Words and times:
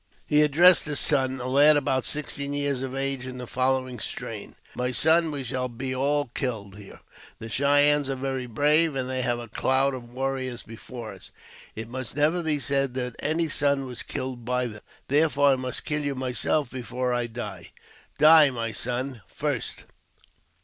He 0.25 0.41
addressed 0.41 0.85
his 0.85 0.99
son, 0.99 1.39
a 1.39 1.47
lad 1.47 1.77
about 1.77 2.05
sixteen 2.05 2.53
years 2.53 2.81
of 2.81 2.95
age, 2.95 3.27
in 3.27 3.37
the 3.37 3.45
following 3.45 3.99
strain: 3.99 4.55
"My 4.73 4.89
son, 4.89 5.29
we 5.29 5.43
shall 5.43 5.69
be 5.69 5.93
all 5.93 6.31
killed 6.33 6.75
here. 6.79 7.01
The 7.37 7.49
Cheyennes 7.49 8.09
are 8.09 8.15
very 8.15 8.47
brave, 8.47 8.95
and 8.95 9.07
they 9.07 9.21
have 9.21 9.37
a 9.37 9.47
cloud 9.47 9.93
of 9.93 10.09
warriors 10.09 10.63
before 10.63 11.13
us. 11.13 11.29
It 11.75 11.87
must 11.87 12.15
never 12.15 12.41
be 12.41 12.57
said 12.59 12.95
that 12.95 13.21
my 13.37 13.45
son 13.45 13.85
was 13.85 14.01
killed 14.01 14.43
by 14.43 14.65
them, 14.65 14.81
therefore 15.07 15.53
I 15.53 15.55
must 15.55 15.85
kill 15.85 16.01
you 16.03 16.15
myself 16.15 16.71
before 16.71 17.13
I 17.13 17.27
die. 17.27 17.69
Die, 18.17 18.49
my 18.49 18.71
son, 18.71 19.21
first 19.27 19.83